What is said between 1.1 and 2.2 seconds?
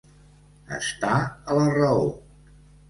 a la raó.